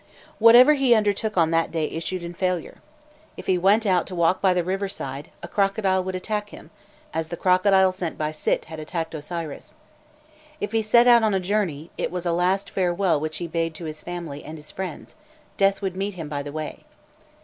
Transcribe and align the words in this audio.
Whatever 0.39 0.73
he 0.73 0.95
undertook 0.95 1.37
on 1.37 1.51
that 1.51 1.69
day 1.71 1.85
issued 1.85 2.23
in 2.23 2.33
failure. 2.33 2.81
If 3.37 3.45
he 3.45 3.55
went 3.59 3.85
out 3.85 4.07
to 4.07 4.15
walk 4.15 4.41
by 4.41 4.51
the 4.51 4.63
river 4.63 4.89
side, 4.89 5.29
a 5.43 5.47
crocodile 5.47 6.03
would 6.03 6.15
attack 6.15 6.49
him, 6.49 6.71
as 7.13 7.27
the 7.27 7.37
crocodile 7.37 7.91
sent 7.91 8.17
by 8.17 8.31
Sît 8.31 8.65
had 8.65 8.79
attacked 8.79 9.13
Osiris. 9.13 9.75
If 10.59 10.71
he 10.71 10.81
set 10.81 11.05
out 11.05 11.21
on 11.21 11.35
a 11.35 11.39
journey, 11.39 11.91
it 11.99 12.09
was 12.11 12.25
a 12.25 12.33
last 12.33 12.71
farewell 12.71 13.19
which 13.19 13.37
he 13.37 13.45
bade 13.45 13.75
to 13.75 13.85
his 13.85 14.01
family 14.01 14.43
and 14.43 14.65
friends: 14.65 15.13
death 15.55 15.83
would 15.83 15.95
meet 15.95 16.15
him 16.15 16.27
by 16.27 16.41
the 16.41 16.51
way. 16.51 16.83